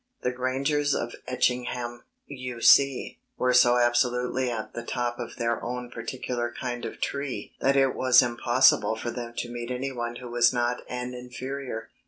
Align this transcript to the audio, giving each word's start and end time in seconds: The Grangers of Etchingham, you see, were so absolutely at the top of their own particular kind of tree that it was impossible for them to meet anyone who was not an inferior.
The 0.23 0.31
Grangers 0.31 0.95
of 0.95 1.13
Etchingham, 1.27 2.01
you 2.25 2.59
see, 2.59 3.19
were 3.37 3.53
so 3.53 3.77
absolutely 3.77 4.49
at 4.49 4.73
the 4.73 4.81
top 4.81 5.19
of 5.19 5.35
their 5.35 5.63
own 5.63 5.91
particular 5.91 6.51
kind 6.59 6.85
of 6.85 6.99
tree 6.99 7.53
that 7.61 7.77
it 7.77 7.93
was 7.93 8.23
impossible 8.23 8.95
for 8.95 9.11
them 9.11 9.35
to 9.37 9.51
meet 9.51 9.69
anyone 9.69 10.15
who 10.15 10.29
was 10.31 10.51
not 10.51 10.81
an 10.89 11.13
inferior. 11.13 11.91